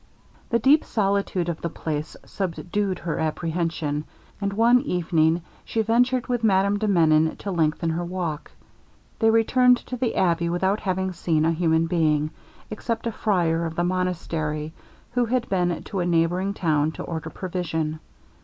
[0.49, 4.05] The deep solitude of the place subdued her apprehension,
[4.41, 8.49] and one evening she ventured with Madame de Menon to lengthen her walk.
[9.19, 12.31] They returned to the abbey without having seen a human being,
[12.71, 14.73] except a friar of the monastery,
[15.11, 17.99] who had been to a neighbouring town to order provision.